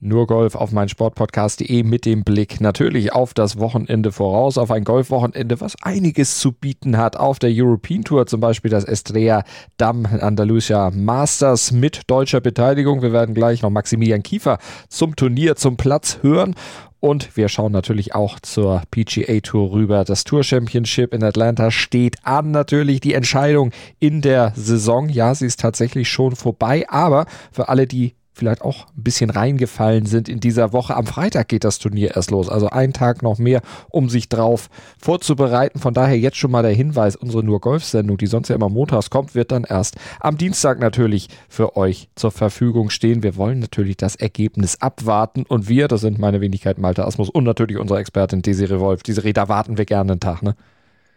[0.00, 4.84] nur Golf auf mein Sportpodcast.de mit dem Blick natürlich auf das Wochenende voraus, auf ein
[4.84, 7.16] Golfwochenende, was einiges zu bieten hat.
[7.18, 9.44] Auf der European Tour zum Beispiel das Estrella
[9.76, 13.02] Damm Andalusia Masters mit deutscher Beteiligung.
[13.02, 16.54] Wir werden gleich noch Maximilian Kiefer zum Turnier, zum Platz hören.
[17.00, 20.04] Und wir schauen natürlich auch zur PGA Tour rüber.
[20.04, 22.50] Das Tour Championship in Atlanta steht an.
[22.50, 25.08] Natürlich die Entscheidung in der Saison.
[25.08, 26.84] Ja, sie ist tatsächlich schon vorbei.
[26.90, 30.96] Aber für alle, die vielleicht auch ein bisschen reingefallen sind in dieser Woche.
[30.96, 33.60] Am Freitag geht das Turnier erst los, also ein Tag noch mehr,
[33.90, 35.78] um sich drauf vorzubereiten.
[35.78, 39.10] Von daher jetzt schon mal der Hinweis, unsere Nur Golf-Sendung, die sonst ja immer montags
[39.10, 43.22] kommt, wird dann erst am Dienstag natürlich für euch zur Verfügung stehen.
[43.22, 47.44] Wir wollen natürlich das Ergebnis abwarten und wir, das sind meine Wenigkeit Malte Asmus und
[47.44, 49.02] natürlich unsere Expertin Desiree Wolf.
[49.02, 50.56] Diese Rede warten wir gerne einen Tag, ne?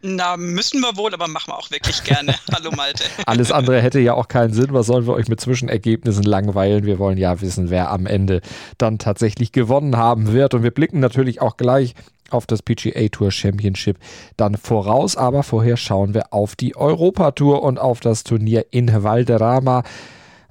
[0.06, 2.36] Na, müssen wir wohl, aber machen wir auch wirklich gerne.
[2.54, 3.06] Hallo Malte.
[3.26, 4.74] Alles andere hätte ja auch keinen Sinn.
[4.74, 6.86] Was sollen wir euch mit Zwischenergebnissen langweilen?
[6.86, 8.42] Wir wollen ja wissen, wer am Ende
[8.78, 10.56] dann tatsächlich gewonnen haben wird.
[10.56, 11.96] Und wir blicken natürlich auch gleich
[12.32, 13.98] auf das PGA Tour Championship
[14.36, 15.16] dann voraus.
[15.16, 19.84] Aber vorher schauen wir auf die Europa Tour und auf das Turnier in Valderrama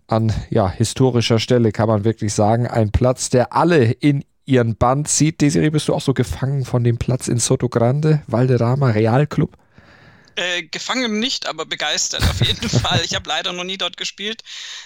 [0.07, 5.09] an ja, historischer Stelle kann man wirklich sagen, ein Platz, der alle in ihren Band
[5.09, 5.41] zieht.
[5.41, 9.57] Desiree, bist du auch so gefangen von dem Platz in Soto Grande, Valderrama Real Club?
[10.37, 13.03] Äh, gefangen nicht, aber begeistert auf jeden Fall.
[13.05, 14.43] Ich habe leider noch nie dort gespielt,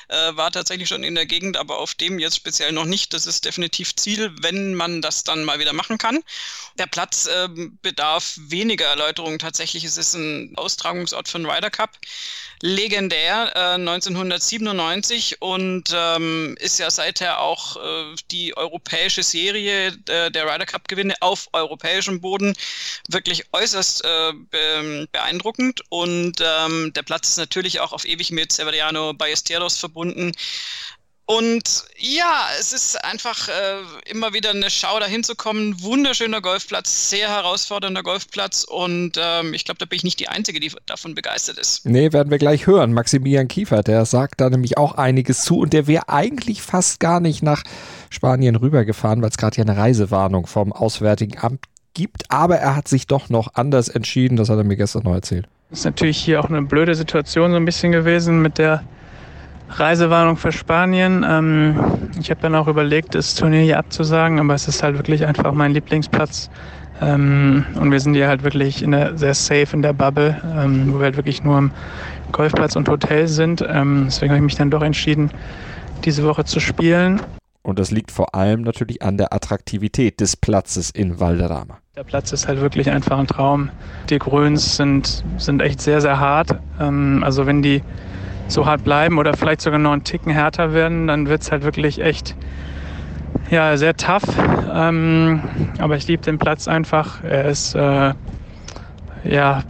[0.09, 3.15] äh, war tatsächlich schon in der Gegend, aber auf dem jetzt speziell noch nicht.
[3.15, 6.23] Das ist definitiv Ziel, wenn man das dann mal wieder machen kann.
[6.79, 7.49] Der Platz äh,
[7.83, 9.39] bedarf weniger Erläuterung.
[9.39, 11.99] Tatsächlich es ist ein Austragungsort für den Ryder Cup
[12.63, 20.47] legendär äh, 1997 und ähm, ist ja seither auch äh, die europäische Serie äh, der
[20.47, 22.57] Ryder Cup Gewinne auf europäischem Boden
[23.09, 28.53] wirklich äußerst äh, be beeindruckend und ähm, der Platz ist natürlich auch auf ewig mit
[28.53, 30.33] Severiano Ballesteros verbunden.
[31.29, 35.83] Und ja, es ist einfach äh, immer wieder eine Schau, dahin zu kommen.
[35.83, 38.63] Wunderschöner Golfplatz, sehr herausfordernder Golfplatz.
[38.63, 41.85] Und ähm, ich glaube, da bin ich nicht die Einzige, die davon begeistert ist.
[41.85, 42.93] Nee, werden wir gleich hören.
[42.93, 45.59] Maximilian Kiefer, der sagt da nämlich auch einiges zu.
[45.59, 47.65] Und der wäre eigentlich fast gar nicht nach
[48.09, 51.67] Spanien rübergefahren, weil es gerade ja eine Reisewarnung vom Auswärtigen Amt
[51.97, 52.31] gibt.
[52.31, 54.37] Aber er hat sich doch noch anders entschieden.
[54.37, 55.49] Das hat er mir gestern noch erzählt.
[55.71, 58.85] Das ist natürlich hier auch eine blöde Situation so ein bisschen gewesen mit der
[59.71, 61.25] Reisewarnung für Spanien.
[61.29, 61.81] Ähm,
[62.21, 65.53] ich habe dann auch überlegt, das Turnier hier abzusagen, aber es ist halt wirklich einfach
[65.53, 66.51] mein Lieblingsplatz.
[67.01, 70.93] Ähm, und wir sind hier halt wirklich in der, sehr safe in der Bubble, ähm,
[70.93, 71.71] wo wir halt wirklich nur im
[72.31, 73.65] Golfplatz und Hotel sind.
[73.69, 75.31] Ähm, deswegen habe ich mich dann doch entschieden,
[76.05, 77.21] diese Woche zu spielen.
[77.67, 81.79] Und das liegt vor allem natürlich an der Attraktivität des Platzes in Valderrama.
[81.97, 83.71] Der Platz ist halt wirklich einfach ein Traum.
[84.09, 86.61] Die Grüns sind, sind echt sehr, sehr hart.
[86.79, 87.83] Ähm, also wenn die
[88.47, 91.65] so hart bleiben oder vielleicht sogar noch einen Ticken härter werden, dann wird es halt
[91.65, 92.37] wirklich echt
[93.51, 94.23] ja, sehr tough.
[94.73, 95.41] Ähm,
[95.81, 97.25] aber ich liebe den Platz einfach.
[97.25, 98.15] Er ist äh,
[99.25, 99.65] ja,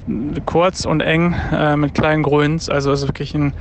[0.44, 2.68] kurz und eng äh, mit kleinen Grüns.
[2.68, 3.54] Also es ist wirklich ein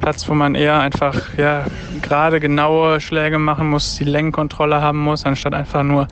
[0.00, 1.66] Platz, wo man eher einfach ja,
[2.02, 6.08] gerade genaue Schläge machen muss, die Längenkontrolle haben muss, anstatt einfach nur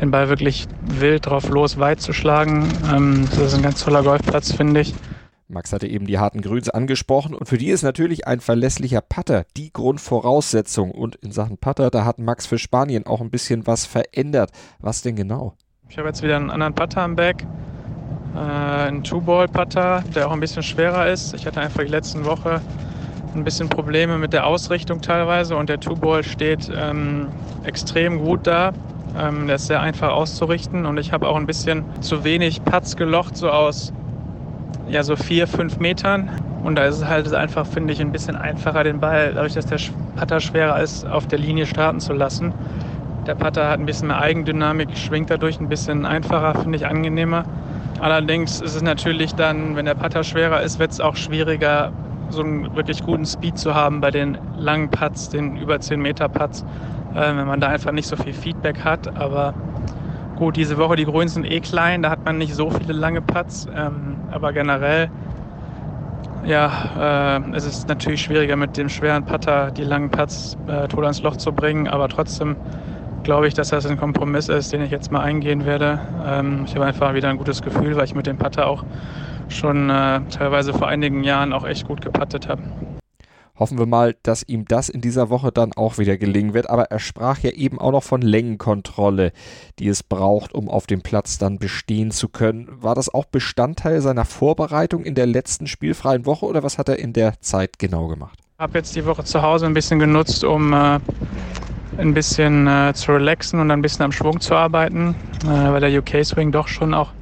[0.00, 2.68] den Ball wirklich wild drauf los weit zu schlagen.
[2.92, 4.94] Ähm, das ist ein ganz toller Golfplatz, finde ich.
[5.48, 9.44] Max hatte eben die harten Grüns angesprochen und für die ist natürlich ein verlässlicher Putter
[9.56, 10.90] die Grundvoraussetzung.
[10.90, 14.50] Und in Sachen Putter, da hat Max für Spanien auch ein bisschen was verändert.
[14.80, 15.54] Was denn genau?
[15.88, 17.46] Ich habe jetzt wieder einen anderen Putter am Bag.
[18.34, 21.34] Äh, einen Two-Ball-Putter, der auch ein bisschen schwerer ist.
[21.34, 22.62] Ich hatte einfach die letzten Woche
[23.34, 27.28] ein bisschen Probleme mit der Ausrichtung teilweise und der Two-Ball steht ähm,
[27.64, 28.72] extrem gut da.
[29.18, 32.96] Ähm, der ist sehr einfach auszurichten und ich habe auch ein bisschen zu wenig Putts
[32.96, 33.92] gelocht, so aus
[34.88, 36.30] ja, so vier, fünf Metern.
[36.64, 39.66] Und da ist es halt einfach, finde ich, ein bisschen einfacher, den Ball, dadurch, dass
[39.66, 39.78] der
[40.16, 42.52] Putter schwerer ist, auf der Linie starten zu lassen.
[43.26, 47.44] Der Putter hat ein bisschen mehr Eigendynamik, schwingt dadurch ein bisschen einfacher, finde ich angenehmer.
[48.00, 51.92] Allerdings ist es natürlich dann, wenn der Putter schwerer ist, wird es auch schwieriger,
[52.32, 56.28] so einen wirklich guten Speed zu haben bei den langen Putts, den über 10 Meter
[56.28, 56.64] Putts,
[57.14, 59.16] äh, wenn man da einfach nicht so viel Feedback hat.
[59.16, 59.54] Aber
[60.42, 63.20] Gut, diese Woche die Grünen sind eh klein, da hat man nicht so viele lange
[63.20, 65.08] Putts, ähm, aber generell,
[66.44, 71.04] ja, äh, es ist natürlich schwieriger mit dem schweren Putter die langen Putts äh, tot
[71.04, 72.56] ans Loch zu bringen, aber trotzdem
[73.22, 76.00] glaube ich, dass das ein Kompromiss ist, den ich jetzt mal eingehen werde.
[76.26, 78.84] Ähm, ich habe einfach wieder ein gutes Gefühl, weil ich mit dem Putter auch
[79.56, 82.62] schon äh, teilweise vor einigen Jahren auch echt gut gepattet habe.
[83.62, 86.70] Hoffen wir mal, dass ihm das in dieser Woche dann auch wieder gelingen wird.
[86.70, 89.32] Aber er sprach ja eben auch noch von Längenkontrolle,
[89.78, 92.68] die es braucht, um auf dem Platz dann bestehen zu können.
[92.82, 96.98] War das auch Bestandteil seiner Vorbereitung in der letzten spielfreien Woche oder was hat er
[96.98, 98.38] in der Zeit genau gemacht?
[98.56, 100.98] Ich habe jetzt die Woche zu Hause ein bisschen genutzt, um äh,
[101.98, 105.14] ein bisschen äh, zu relaxen und ein bisschen am Schwung zu arbeiten,
[105.44, 107.12] äh, weil der UK-Swing doch schon auch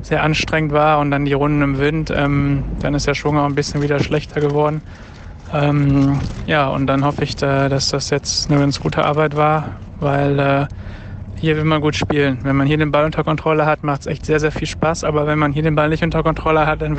[0.00, 2.12] sehr anstrengend war und dann die Runden im Wind.
[2.14, 4.82] Ähm, dann ist der Schwung auch ein bisschen wieder schlechter geworden.
[5.52, 9.76] Ähm, ja, und dann hoffe ich, da, dass das jetzt eine ganz gute Arbeit war,
[10.00, 10.66] weil äh,
[11.36, 12.38] hier will man gut spielen.
[12.42, 15.04] Wenn man hier den Ball unter Kontrolle hat, macht es echt sehr, sehr viel Spaß.
[15.04, 16.96] Aber wenn man hier den Ball nicht unter Kontrolle hat, dann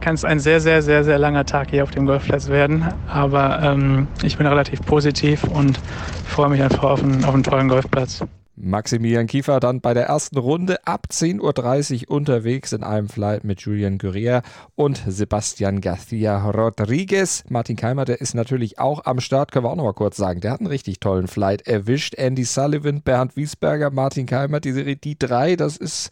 [0.00, 2.86] kann es ein sehr, sehr, sehr, sehr langer Tag hier auf dem Golfplatz werden.
[3.08, 5.80] Aber ähm, ich bin relativ positiv und
[6.26, 8.24] freue mich einfach auf einen, auf einen tollen Golfplatz.
[8.56, 13.60] Maximilian Kiefer dann bei der ersten Runde ab 10.30 Uhr unterwegs in einem Flight mit
[13.60, 14.42] Julian Guerrier
[14.74, 17.44] und Sebastian García Rodriguez.
[17.50, 20.40] Martin Keimer, der ist natürlich auch am Start, können wir auch noch mal kurz sagen.
[20.40, 22.14] Der hat einen richtig tollen Flight erwischt.
[22.14, 26.10] Andy Sullivan, Bernd Wiesberger, Martin Keimer, die die drei, das ist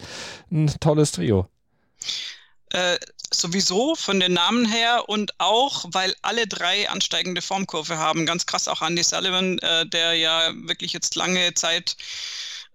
[0.51, 1.47] ein tolles Trio.
[2.75, 2.99] Äh,
[3.33, 8.27] sowieso von den Namen her und auch, weil alle drei ansteigende Formkurve haben.
[8.27, 11.97] Ganz krass auch Andy Sullivan, äh, der ja wirklich jetzt lange Zeit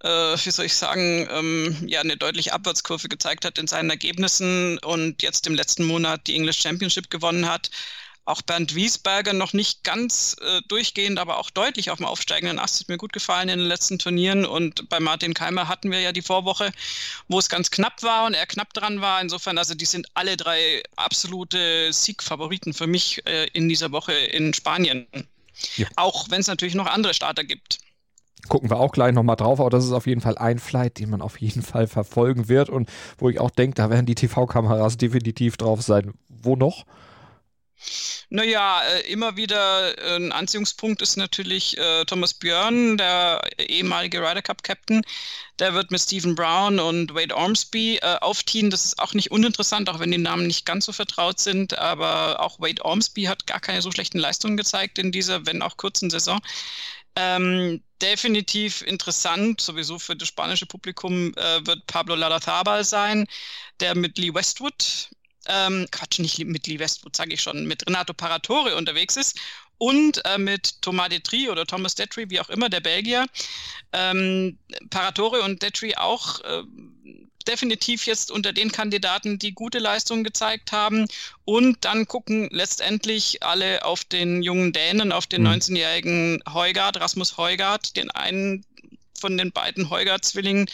[0.01, 4.80] äh, wie soll ich sagen, ähm, ja, eine deutliche Abwärtskurve gezeigt hat in seinen Ergebnissen
[4.80, 7.69] und jetzt im letzten Monat die English Championship gewonnen hat
[8.29, 12.79] auch Bernd Wiesberger noch nicht ganz äh, durchgehend, aber auch deutlich auf dem aufsteigenden Ast.
[12.79, 14.45] Hat mir gut gefallen in den letzten Turnieren.
[14.45, 16.71] Und bei Martin Keimer hatten wir ja die Vorwoche,
[17.27, 19.21] wo es ganz knapp war und er knapp dran war.
[19.21, 24.53] Insofern, also die sind alle drei absolute Siegfavoriten für mich äh, in dieser Woche in
[24.53, 25.07] Spanien.
[25.75, 25.87] Ja.
[25.95, 27.79] Auch wenn es natürlich noch andere Starter gibt.
[28.47, 31.09] Gucken wir auch gleich nochmal drauf, aber das ist auf jeden Fall ein Flight, den
[31.09, 34.97] man auf jeden Fall verfolgen wird und wo ich auch denke, da werden die TV-Kameras
[34.97, 36.13] definitiv drauf sein.
[36.29, 36.85] Wo noch?
[38.29, 44.41] Naja, äh, immer wieder äh, ein Anziehungspunkt ist natürlich äh, Thomas Björn, der ehemalige Ryder
[44.41, 45.01] Cup Captain.
[45.59, 48.69] Der wird mit Stephen Brown und Wade Ormsby äh, aufziehen.
[48.69, 51.77] Das ist auch nicht uninteressant, auch wenn die Namen nicht ganz so vertraut sind.
[51.77, 55.77] Aber auch Wade Ormsby hat gar keine so schlechten Leistungen gezeigt in dieser, wenn auch
[55.77, 56.39] kurzen Saison.
[57.15, 63.27] Ähm, definitiv interessant, sowieso für das spanische Publikum, äh, wird Pablo Larrazabal sein,
[63.79, 65.09] der mit Lee Westwood
[65.50, 69.38] ähm, Quatsch, nicht mit Lee Westwood, sage ich schon, mit Renato Paratore unterwegs ist
[69.78, 73.25] und äh, mit Thomas Detry oder Thomas Detry, wie auch immer, der Belgier.
[73.94, 74.57] Ähm,
[74.90, 76.63] Paratore und Detry auch äh,
[77.48, 81.07] definitiv jetzt unter den Kandidaten, die gute Leistungen gezeigt haben.
[81.46, 85.50] Und dann gucken letztendlich alle auf den jungen Dänen, auf den mhm.
[85.50, 88.66] 19-jährigen Heugard, Rasmus Heugard, den einen
[89.19, 90.69] von den beiden Heugard-Zwillingen.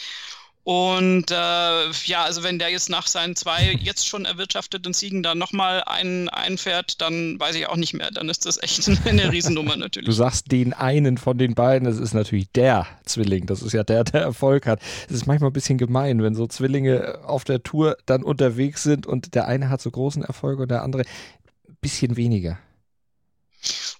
[0.66, 5.38] Und äh, ja, also wenn der jetzt nach seinen zwei jetzt schon erwirtschafteten Siegen dann
[5.38, 8.10] nochmal einen einfährt, dann weiß ich auch nicht mehr.
[8.10, 10.08] Dann ist das echt eine Riesennummer natürlich.
[10.08, 13.46] Du sagst den einen von den beiden, das ist natürlich der Zwilling.
[13.46, 14.80] Das ist ja der, der Erfolg hat.
[15.08, 19.06] Es ist manchmal ein bisschen gemein, wenn so Zwillinge auf der Tour dann unterwegs sind
[19.06, 21.04] und der eine hat so großen Erfolg und der andere
[21.68, 22.58] ein bisschen weniger.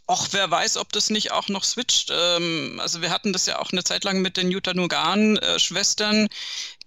[0.09, 2.13] Och, wer weiß, ob das nicht auch noch switcht.
[2.13, 6.29] Ähm, also wir hatten das ja auch eine Zeit lang mit den Jutta Nugan-Schwestern,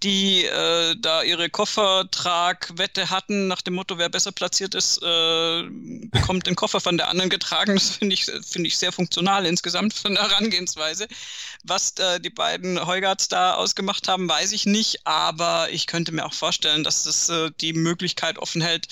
[0.02, 6.46] die äh, da ihre Koffertragwette hatten, nach dem Motto, wer besser platziert ist, äh, bekommt
[6.46, 7.74] den Koffer von der anderen getragen.
[7.74, 11.06] Das finde ich, finde ich sehr funktional insgesamt von der Herangehensweise.
[11.64, 16.24] Was äh, die beiden Heugarts da ausgemacht haben, weiß ich nicht, aber ich könnte mir
[16.24, 18.88] auch vorstellen, dass das äh, die Möglichkeit offen hält,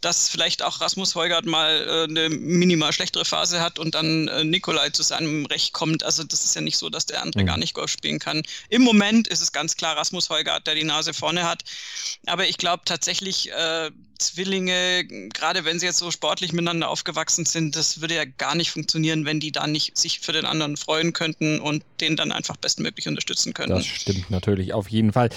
[0.00, 4.44] dass vielleicht auch Rasmus Heugart mal äh, eine minimal schlechtere Phase hat und dann äh,
[4.44, 6.04] Nikolai zu seinem Recht kommt.
[6.04, 7.46] Also das ist ja nicht so, dass der andere mhm.
[7.46, 8.42] gar nicht Golf spielen kann.
[8.68, 11.64] Im Moment ist es ganz klar Rasmus Heugart, der die Nase vorne hat.
[12.26, 17.76] Aber ich glaube tatsächlich, äh, Zwillinge, gerade wenn sie jetzt so sportlich miteinander aufgewachsen sind,
[17.76, 21.12] das würde ja gar nicht funktionieren, wenn die da nicht sich für den anderen freuen
[21.12, 23.74] könnten und den dann einfach bestmöglich unterstützen könnten.
[23.74, 25.28] Das stimmt natürlich auf jeden Fall.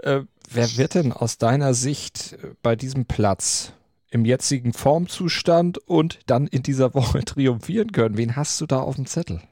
[0.00, 0.20] Äh,
[0.50, 3.72] wer wird denn aus deiner Sicht bei diesem Platz
[4.10, 8.16] im jetzigen Formzustand und dann in dieser Woche triumphieren können.
[8.16, 9.42] Wen hast du da auf dem Zettel?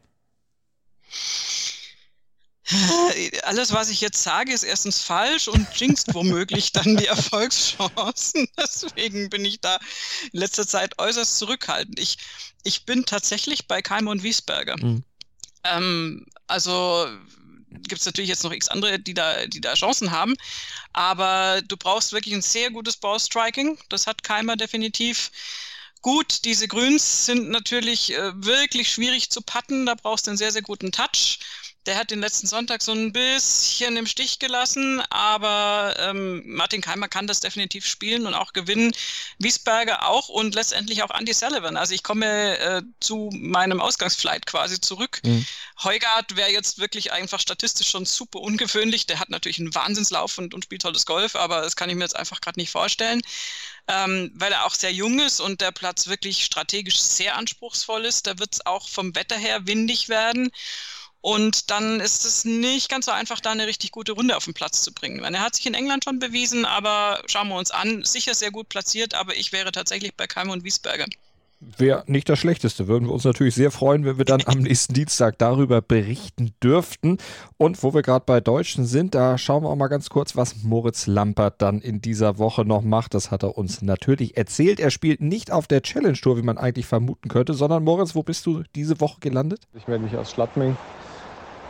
[3.42, 8.49] Alles, was ich jetzt sage, ist erstens falsch und jinxt womöglich dann die Erfolgschancen.
[8.58, 9.78] Deswegen bin ich da
[10.32, 11.99] in letzter Zeit äußerst zurückhaltend.
[12.00, 12.16] Ich,
[12.62, 14.76] ich bin tatsächlich bei Keim und Wiesberger.
[14.78, 15.04] Mhm.
[15.64, 17.06] Ähm, also
[17.83, 20.35] gibt es natürlich jetzt noch x andere, die da, die da Chancen haben.
[20.93, 23.78] Aber du brauchst wirklich ein sehr gutes Ballstriking.
[23.88, 25.31] Das hat Keimer definitiv.
[26.02, 29.87] Gut, diese Grüns sind natürlich äh, wirklich schwierig zu patten.
[29.87, 31.38] Da brauchst du einen sehr, sehr guten Touch.
[31.86, 37.08] Der hat den letzten Sonntag so ein bisschen im Stich gelassen, aber ähm, Martin Keimer
[37.08, 38.92] kann das definitiv spielen und auch gewinnen.
[39.38, 41.76] Wiesberger auch und letztendlich auch Andy Sullivan.
[41.76, 45.20] Also ich komme äh, zu meinem Ausgangsflight quasi zurück.
[45.24, 45.44] Mhm.
[45.82, 49.06] Heugart wäre jetzt wirklich einfach statistisch schon super ungewöhnlich.
[49.06, 52.04] Der hat natürlich einen Wahnsinnslauf und, und spielt tolles Golf, aber das kann ich mir
[52.04, 53.20] jetzt einfach gerade nicht vorstellen.
[53.88, 58.26] Ähm, weil er auch sehr jung ist und der Platz wirklich strategisch sehr anspruchsvoll ist.
[58.26, 60.50] Da wird es auch vom Wetter her windig werden.
[61.25, 64.52] Und dann ist es nicht ganz so einfach, da eine richtig gute Runde auf den
[64.52, 65.25] Platz zu bringen.
[65.25, 68.04] Er hat sich in England schon bewiesen, aber schauen wir uns an.
[68.04, 71.07] Sicher sehr gut platziert, aber ich wäre tatsächlich bei Keimer und Wiesberger.
[71.78, 72.88] Wäre nicht das Schlechteste.
[72.88, 77.16] Würden wir uns natürlich sehr freuen, wenn wir dann am nächsten Dienstag darüber berichten dürften.
[77.57, 80.62] Und wo wir gerade bei Deutschen sind, da schauen wir auch mal ganz kurz, was
[80.62, 83.14] Moritz Lampert dann in dieser Woche noch macht.
[83.14, 84.78] Das hat er uns natürlich erzählt.
[84.78, 88.23] Er spielt nicht auf der Challenge Tour, wie man eigentlich vermuten könnte, sondern Moritz, wo
[88.23, 89.62] bist du diese Woche gelandet?
[89.73, 90.76] Ich melde mich aus Schladming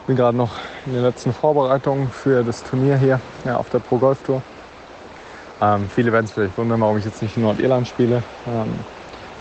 [0.06, 0.52] bin gerade noch
[0.86, 4.42] in den letzten Vorbereitungen für das Turnier hier ja, auf der Pro Golf Tour.
[5.62, 8.22] Ähm, viele werden es vielleicht wundern, warum ich jetzt nicht in Nordirland spiele.
[8.46, 8.74] Ähm,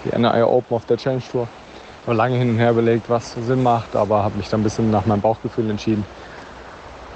[0.05, 1.47] die NIA Open auf der Challenge Tour.
[2.01, 4.63] Ich habe lange hin und her überlegt, was Sinn macht, aber habe mich dann ein
[4.63, 6.05] bisschen nach meinem Bauchgefühl entschieden.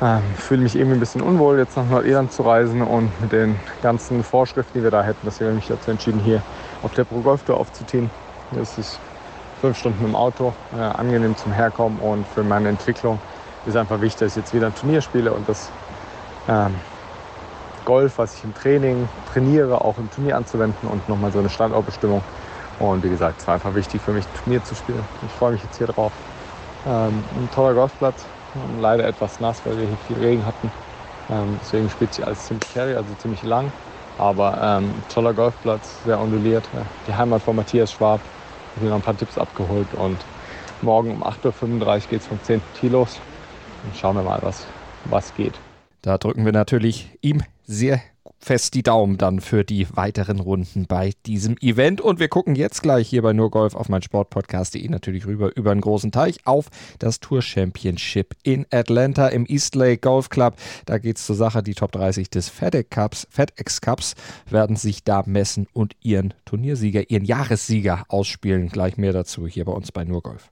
[0.02, 3.60] Ähm, fühle mich irgendwie ein bisschen unwohl, jetzt nach Nordirland zu reisen und mit den
[3.82, 6.42] ganzen Vorschriften, die wir da hätten, deswegen habe ich mich dazu entschieden, hier
[6.84, 8.12] auf der Pro Golf Tour aufzuziehen.
[8.52, 9.00] Das ist
[9.60, 13.20] fünf Stunden im Auto, äh, angenehm zum Herkommen und für meine Entwicklung
[13.68, 15.70] ist einfach wichtig, dass ich jetzt wieder ein Turnier spiele und das
[16.48, 16.74] ähm,
[17.86, 22.22] Golf, was ich im Training trainiere, auch im Turnier anzuwenden und nochmal so eine Standortbestimmung.
[22.80, 25.04] Und wie gesagt, es war einfach wichtig für mich, ein Turnier zu spielen.
[25.26, 26.12] Ich freue mich jetzt hier drauf.
[26.86, 28.26] Ähm, ein toller Golfplatz,
[28.82, 30.72] leider etwas nass, weil wir hier viel Regen hatten.
[31.30, 33.72] Ähm, deswegen spielt sich alles ziemlich carry, also ziemlich lang.
[34.18, 36.68] Aber ähm, toller Golfplatz, sehr onduliert.
[37.08, 38.22] Die Heimat von Matthias Schwab.
[38.22, 40.18] Ich habe hier noch ein paar Tipps abgeholt und
[40.82, 42.62] morgen um 8.35 Uhr geht es vom 10.
[42.80, 43.20] Tee los.
[43.84, 44.66] Und schauen wir mal, was,
[45.06, 45.54] was geht.
[46.02, 48.02] Da drücken wir natürlich ihm sehr
[48.40, 52.02] fest die Daumen dann für die weiteren Runden bei diesem Event.
[52.02, 55.72] Und wir gucken jetzt gleich hier bei Nur Golf auf mein Sportpodcast.de natürlich rüber über
[55.72, 56.68] einen großen Teich auf
[57.00, 60.56] das Tour Championship in Atlanta im Eastlake Golf Club.
[60.86, 61.64] Da geht es zur Sache.
[61.64, 64.14] Die Top 30 des FedEx Cups, FedEx Cups
[64.50, 68.70] werden sich da messen und ihren Turniersieger, ihren Jahressieger ausspielen.
[68.70, 70.52] Gleich mehr dazu hier bei uns bei Nur Golf.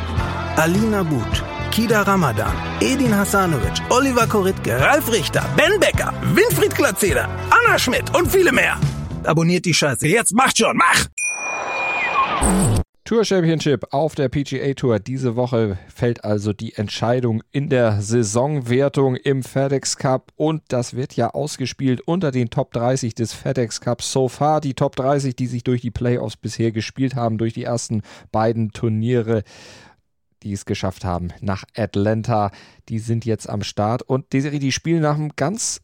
[0.61, 7.79] Alina But, Kida Ramadan, Edin Hasanovic, Oliver Koritke, Ralf Richter, Ben Becker, Winfried Glatzeder, Anna
[7.79, 8.79] Schmidt und viele mehr.
[9.23, 10.07] Abonniert die Scheiße.
[10.07, 11.07] Jetzt macht schon, mach!
[13.03, 14.99] Tour Championship auf der PGA Tour.
[14.99, 21.13] Diese Woche fällt also die Entscheidung in der Saisonwertung im FedEx Cup und das wird
[21.15, 24.61] ja ausgespielt unter den Top 30 des FedEx Cups so far.
[24.61, 28.71] Die Top 30, die sich durch die Playoffs bisher gespielt haben, durch die ersten beiden
[28.73, 29.43] Turniere
[30.43, 32.51] die es geschafft haben nach Atlanta.
[32.89, 35.81] Die sind jetzt am Start und Desiree, die spielen nach einem ganz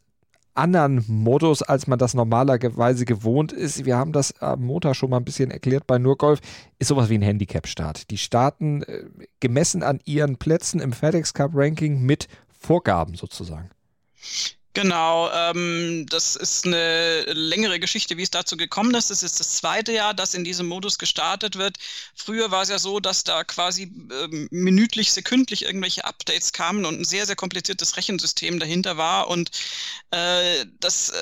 [0.58, 3.84] anderen Modus, als man das normalerweise gewohnt ist.
[3.84, 6.40] Wir haben das am Montag schon mal ein bisschen erklärt bei Nurgolf.
[6.78, 8.10] Ist sowas wie ein Handicap-Start.
[8.10, 9.04] Die starten äh,
[9.40, 13.70] gemessen an ihren Plätzen im FedEx Cup Ranking mit Vorgaben sozusagen.
[14.78, 19.10] Genau, ähm, das ist eine längere Geschichte, wie es dazu gekommen ist.
[19.10, 21.78] Das ist das zweite Jahr, dass in diesem Modus gestartet wird.
[22.14, 27.00] Früher war es ja so, dass da quasi ähm, minütlich, sekündlich irgendwelche Updates kamen und
[27.00, 29.26] ein sehr, sehr kompliziertes Rechensystem dahinter war.
[29.26, 29.50] Und
[30.12, 31.14] äh, das äh,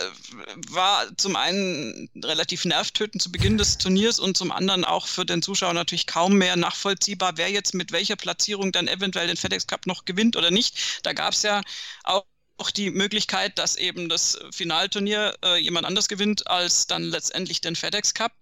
[0.68, 5.40] war zum einen relativ nervtötend zu Beginn des Turniers und zum anderen auch für den
[5.40, 9.86] Zuschauer natürlich kaum mehr nachvollziehbar, wer jetzt mit welcher Platzierung dann eventuell den FedEx Cup
[9.86, 11.00] noch gewinnt oder nicht.
[11.04, 11.62] Da gab es ja
[12.04, 12.26] auch
[12.58, 17.76] auch die Möglichkeit, dass eben das Finalturnier äh, jemand anders gewinnt als dann letztendlich den
[17.76, 18.32] FedEx Cup.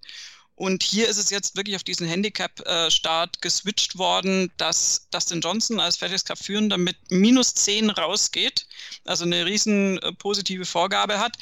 [0.56, 5.97] Und hier ist es jetzt wirklich auf diesen Handicap-Start geswitcht worden, dass Dustin Johnson als
[5.97, 8.68] FedEx Cup-Führender mit minus 10 rausgeht,
[9.04, 11.37] also eine riesen äh, positive Vorgabe hat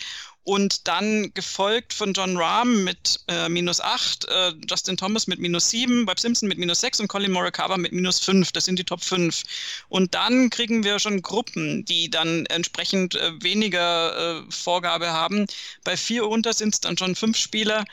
[0.44, 5.70] und dann gefolgt von John Rahm mit äh, minus 8, äh, Justin Thomas mit minus
[5.70, 8.50] 7, Bob Simpson mit minus 6 und Colin Morikawa mit minus 5.
[8.52, 9.42] Das sind die Top 5.
[9.88, 15.46] Und dann kriegen wir schon Gruppen, die dann entsprechend äh, weniger äh, Vorgabe haben.
[15.84, 17.84] Bei 4 unter sind es dann schon 5 Spieler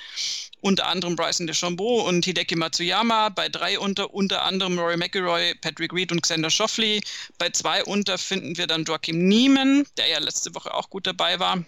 [0.61, 5.93] unter anderem Bryson DeChambeau und Hideki Matsuyama, bei drei unter unter anderem Rory McIlroy, Patrick
[5.93, 6.99] Reed und Xander Schauffele.
[7.37, 11.39] Bei zwei unter finden wir dann Joachim Niemann, der ja letzte Woche auch gut dabei
[11.39, 11.63] war.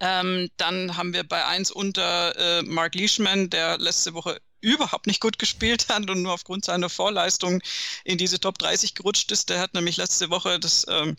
[0.00, 5.20] Ähm, dann haben wir bei 1 unter äh, Mark Leishman, der letzte Woche überhaupt nicht
[5.20, 7.62] gut gespielt hat und nur aufgrund seiner Vorleistung
[8.04, 9.48] in diese Top 30 gerutscht ist.
[9.48, 11.16] Der hat nämlich letzte Woche, das ähm,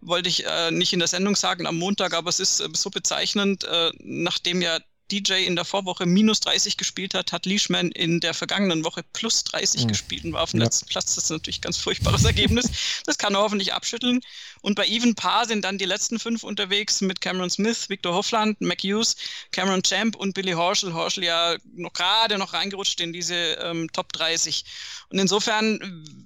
[0.00, 2.90] wollte ich äh, nicht in der Sendung sagen am Montag, aber es ist äh, so
[2.90, 4.78] bezeichnend, äh, nachdem ja
[5.10, 9.44] DJ in der Vorwoche minus 30 gespielt hat, hat Leishman in der vergangenen Woche plus
[9.44, 9.88] 30 mhm.
[9.88, 10.64] gespielt und war auf dem ja.
[10.64, 11.14] letzten Platz.
[11.14, 12.66] Das ist natürlich ein ganz furchtbares Ergebnis.
[13.04, 14.20] Das kann er hoffentlich abschütteln.
[14.62, 18.60] Und bei Even Paar sind dann die letzten fünf unterwegs mit Cameron Smith, Victor Hoffland,
[18.60, 19.16] Mac Hughes,
[19.52, 20.92] Cameron Champ und Billy Horschel.
[20.92, 24.64] Horschel ja noch gerade noch reingerutscht in diese ähm, Top 30.
[25.10, 26.25] Und insofern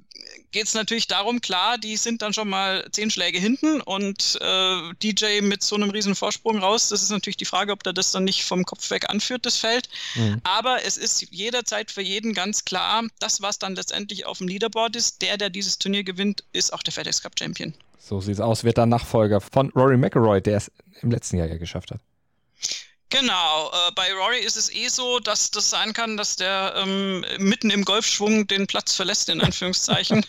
[0.53, 4.95] geht es natürlich darum, klar, die sind dann schon mal zehn Schläge hinten und äh,
[5.03, 6.89] DJ mit so einem riesen Vorsprung raus.
[6.89, 9.57] Das ist natürlich die Frage, ob der das dann nicht vom Kopf weg anführt, das
[9.57, 9.89] Feld.
[10.17, 10.41] Mhm.
[10.45, 14.97] Aber es ist jederzeit für jeden ganz klar, das, was dann letztendlich auf dem Leaderboard
[14.97, 17.75] ist, der, der dieses Turnier gewinnt, ist auch der FedEx Cup Champion.
[17.99, 21.47] So sieht es aus, wird dann Nachfolger von Rory McIlroy, der es im letzten Jahr
[21.47, 22.01] ja geschafft hat.
[23.11, 27.25] Genau, äh, bei Rory ist es eh so, dass das sein kann, dass der ähm,
[27.39, 30.25] mitten im Golfschwung den Platz verlässt, in Anführungszeichen,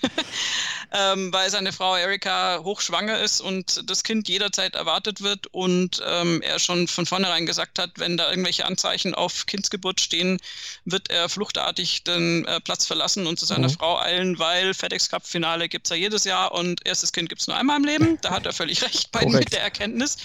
[0.91, 6.41] ähm, weil seine Frau Erika hochschwanger ist und das Kind jederzeit erwartet wird und ähm,
[6.41, 10.39] er schon von vornherein gesagt hat, wenn da irgendwelche Anzeichen auf Kindsgeburt stehen,
[10.83, 13.73] wird er fluchtartig den äh, Platz verlassen und zu seiner mhm.
[13.73, 17.55] Frau eilen, weil FedEx Cup Finale gibt's ja jedes Jahr und erstes Kind gibt's nur
[17.57, 18.17] einmal im Leben.
[18.21, 20.17] Da hat er völlig recht bei mit der Erkenntnis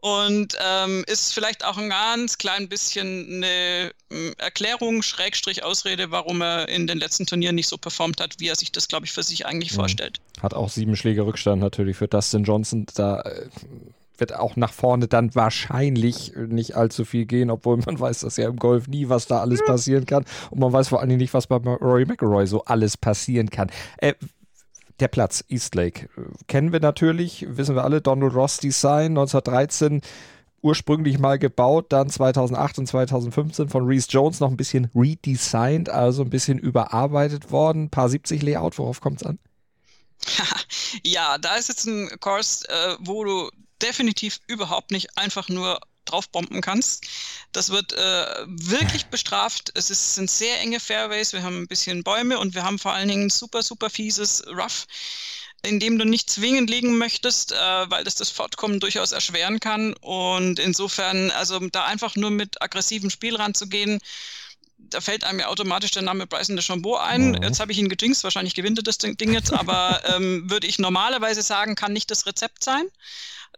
[0.00, 6.40] und ähm, ist vielleicht auch ein ganz klein bisschen eine hm, Erklärung, Schrägstrich Ausrede, warum
[6.40, 9.12] er in den letzten Turnieren nicht so performt hat, wie er sich das, glaube ich,
[9.12, 9.76] für sich eigentlich mhm.
[9.76, 10.20] vorstellt.
[10.40, 12.86] Hat auch sieben Schläge Rückstand natürlich für Dustin Johnson.
[12.94, 13.48] Da äh,
[14.18, 18.48] wird auch nach vorne dann wahrscheinlich nicht allzu viel gehen, obwohl man weiß, dass ja
[18.48, 20.24] im Golf nie, was da alles passieren kann.
[20.50, 23.70] Und man weiß vor allen Dingen nicht, was bei Rory McIlroy so alles passieren kann.
[23.98, 24.14] Äh,
[25.00, 26.08] der Platz, Eastlake,
[26.46, 30.02] kennen wir natürlich, wissen wir alle, Donald Ross Design 1913
[30.62, 36.22] ursprünglich mal gebaut, dann 2008 und 2015 von Reese Jones noch ein bisschen redesigned, also
[36.22, 37.90] ein bisschen überarbeitet worden.
[37.90, 39.38] Paar 70 Layout, worauf kommt es an?
[41.04, 46.60] ja, da ist jetzt ein Kurs, äh, wo du definitiv überhaupt nicht einfach nur draufbomben
[46.60, 47.06] kannst.
[47.52, 49.70] Das wird äh, wirklich bestraft.
[49.74, 52.92] Es ist, sind sehr enge Fairways, wir haben ein bisschen Bäume und wir haben vor
[52.92, 54.86] allen Dingen super, super fieses Rough
[55.62, 59.92] in dem du nicht zwingend liegen möchtest, äh, weil das das Fortkommen durchaus erschweren kann.
[59.94, 64.00] Und insofern, also da einfach nur mit aggressivem Spiel ranzugehen,
[64.78, 67.32] da fällt einem ja automatisch der Name Bryson DeChambeau ein.
[67.32, 67.42] Mhm.
[67.42, 70.78] Jetzt habe ich ihn gejinxt, wahrscheinlich gewinnt er das Ding jetzt, aber ähm, würde ich
[70.78, 72.84] normalerweise sagen, kann nicht das Rezept sein.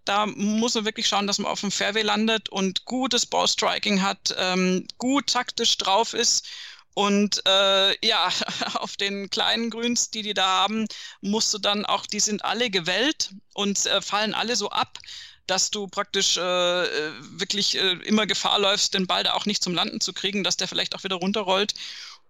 [0.04, 4.34] Da muss man wirklich schauen, dass man auf dem Fairway landet und gutes Ballstriking hat,
[4.38, 6.48] ähm, gut taktisch drauf ist.
[6.94, 8.30] Und äh, ja,
[8.74, 10.86] auf den kleinen Grüns, die die da haben,
[11.20, 14.98] musst du dann auch, die sind alle gewellt und äh, fallen alle so ab,
[15.46, 19.74] dass du praktisch äh, wirklich äh, immer Gefahr läufst, den Ball da auch nicht zum
[19.74, 21.74] Landen zu kriegen, dass der vielleicht auch wieder runterrollt.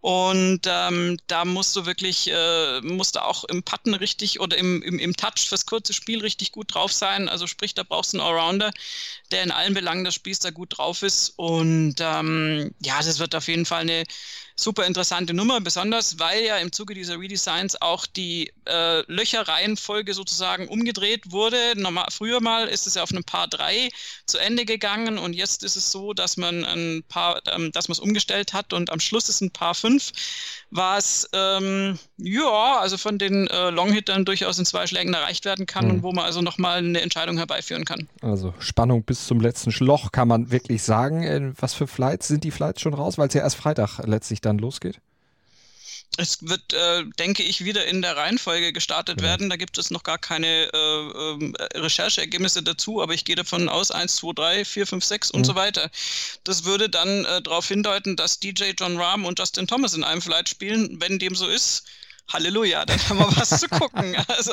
[0.00, 4.82] Und ähm, da musst du wirklich, äh, musst du auch im Putten richtig oder im,
[4.82, 7.28] im, im Touch fürs kurze Spiel richtig gut drauf sein.
[7.28, 8.70] Also sprich, da brauchst du einen Allrounder,
[9.30, 11.34] der in allen Belangen des Spiels da gut drauf ist.
[11.36, 14.04] Und ähm, ja, das wird auf jeden Fall eine
[14.62, 20.68] super interessante Nummer, besonders weil ja im Zuge dieser Redesigns auch die äh, Löcherreihenfolge sozusagen
[20.68, 21.57] umgedreht wurde.
[21.77, 23.88] Normal, früher mal ist es ja auf einem Paar 3
[24.27, 27.94] zu Ende gegangen und jetzt ist es so, dass man ein Paar, ähm, dass man
[27.94, 30.12] es umgestellt hat und am Schluss ist ein Paar 5,
[30.70, 35.87] was ähm, ja, also von den äh, Longhittern durchaus in zwei Schlägen erreicht werden kann
[35.87, 35.90] mhm.
[35.90, 38.09] und wo man also nochmal eine Entscheidung herbeiführen kann.
[38.23, 41.23] Also Spannung bis zum letzten Schloch kann man wirklich sagen.
[41.23, 44.40] Äh, was für Flights sind die Flights schon raus, weil es ja erst Freitag letztlich
[44.40, 45.00] dann losgeht?
[46.16, 49.28] Es wird, äh, denke ich, wieder in der Reihenfolge gestartet ja.
[49.28, 49.48] werden.
[49.48, 53.90] Da gibt es noch gar keine äh, äh, Rechercheergebnisse dazu, aber ich gehe davon aus,
[53.90, 55.44] 1, 2, 3, 4, 5, 6 und mhm.
[55.44, 55.90] so weiter.
[56.44, 60.20] Das würde dann äh, darauf hindeuten, dass DJ John Rahm und Justin Thomas in einem
[60.20, 61.00] Flight spielen.
[61.00, 61.84] Wenn dem so ist,
[62.32, 64.16] Halleluja, dann haben wir was zu gucken.
[64.30, 64.52] Also,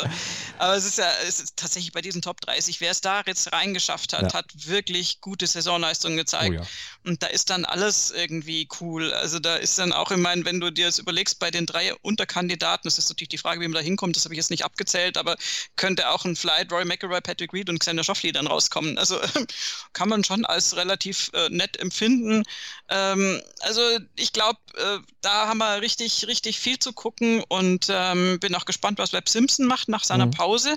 [0.58, 3.52] aber es ist ja es ist tatsächlich bei diesen Top 30, wer es da jetzt
[3.52, 4.34] reingeschafft hat, ja.
[4.34, 6.56] hat wirklich gute Saisonleistungen gezeigt.
[6.58, 6.68] Oh ja.
[7.06, 9.14] Und da ist dann alles irgendwie cool.
[9.14, 11.94] Also da ist dann auch, ich meine, wenn du dir das überlegst, bei den drei
[11.96, 14.66] Unterkandidaten, das ist natürlich die Frage, wie man da hinkommt, das habe ich jetzt nicht
[14.66, 15.38] abgezählt, aber
[15.76, 18.98] könnte auch ein Flight, Roy McElroy, Patrick Reed und Xander Schauffele dann rauskommen.
[18.98, 19.20] Also
[19.94, 22.44] kann man schon als relativ äh, nett empfinden.
[22.90, 23.82] Ähm, also
[24.16, 28.66] ich glaube, äh, da haben wir richtig, richtig viel zu gucken und ähm, bin auch
[28.66, 30.32] gespannt, was Webb Simpson macht nach seiner mhm.
[30.32, 30.76] Pause.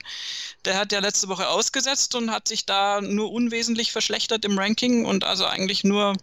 [0.65, 5.05] Der hat ja letzte Woche ausgesetzt und hat sich da nur unwesentlich verschlechtert im Ranking
[5.05, 6.17] und also eigentlich nur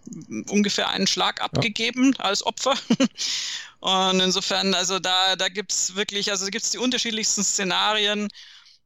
[0.50, 2.26] ungefähr einen Schlag abgegeben ja.
[2.26, 2.76] als Opfer.
[3.80, 8.28] Und insofern, also da, da gibt es wirklich, also gibt es die unterschiedlichsten Szenarien.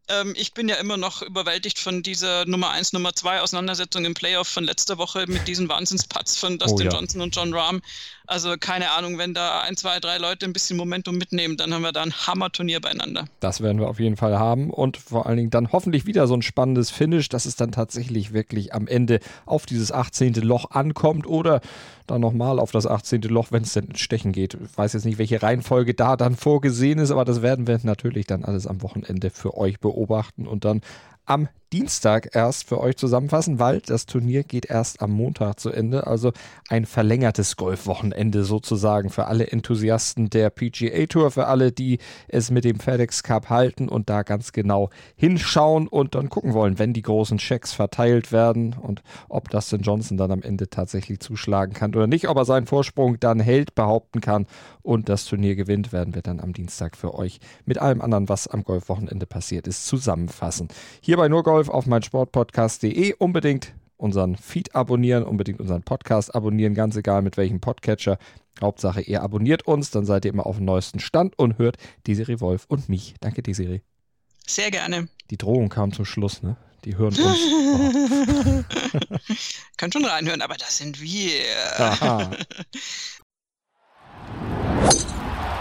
[0.10, 4.13] Ähm, ich bin ja immer noch überwältigt von dieser Nummer 1, Nummer 2 Auseinandersetzung im
[4.13, 6.98] Playoff von letzter Woche mit diesen Wahnsinnsputts von Dustin oh, ja.
[6.98, 7.82] Johnson und John Rahm.
[8.32, 11.82] Also keine Ahnung, wenn da ein, zwei, drei Leute ein bisschen Momentum mitnehmen, dann haben
[11.82, 13.26] wir da ein Hammer-Turnier beieinander.
[13.41, 16.34] Das werden wir auf jeden Fall haben und vor allen Dingen dann hoffentlich wieder so
[16.34, 20.36] ein spannendes Finish, dass es dann tatsächlich wirklich am Ende auf dieses 18.
[20.36, 21.60] Loch ankommt oder
[22.08, 23.22] dann nochmal auf das 18.
[23.24, 24.54] Loch, wenn es denn ins Stechen geht.
[24.54, 28.28] Ich weiß jetzt nicht, welche Reihenfolge da dann vorgesehen ist, aber das werden wir natürlich
[28.28, 30.80] dann alles am Wochenende für euch beobachten und dann
[31.26, 36.06] am Dienstag erst für euch zusammenfassen, weil das Turnier geht erst am Montag zu Ende.
[36.06, 36.34] Also
[36.68, 42.66] ein verlängertes Golfwochenende sozusagen für alle Enthusiasten der PGA Tour, für alle, die es mit
[42.66, 47.04] dem FedEx Cup halten und da ganz genau hinschauen und dann gucken wollen, wenn die
[47.04, 52.08] großen Checks verteilt werden und ob Dustin Johnson dann am Ende tatsächlich zuschlagen kann oder
[52.08, 54.46] nicht, ob er seinen Vorsprung dann hält, behaupten kann
[54.82, 58.50] und das Turnier gewinnt, werden wir dann am Dienstag für euch mit allem anderen, was
[58.50, 60.68] am Golfwochenende passiert ist, zusammenfassen.
[61.00, 63.13] Hier bei Nur Golf Golf auf meinsportpodcast.de.
[63.19, 68.17] Unbedingt unseren Feed abonnieren, unbedingt unseren Podcast abonnieren, ganz egal mit welchem Podcatcher.
[68.60, 72.39] Hauptsache, ihr abonniert uns, dann seid ihr immer auf dem neuesten Stand und hört Desiree
[72.39, 73.13] Wolf und mich.
[73.19, 73.82] Danke, Desiree.
[74.47, 75.08] Sehr gerne.
[75.30, 76.58] Die Drohung kam zum Schluss, ne?
[76.84, 77.38] Die hören uns.
[77.74, 78.63] Oh.
[79.78, 81.43] Könnt schon reinhören, aber das sind wir.
[81.78, 82.32] Aha.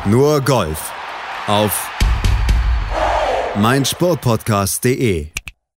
[0.06, 0.92] Nur Golf
[1.46, 1.90] auf
[3.56, 5.28] meinsportpodcast.de